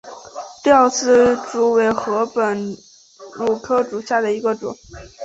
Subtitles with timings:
[0.63, 2.75] 吊丝竹为禾本
[3.31, 4.75] 科牡竹属下的一个种。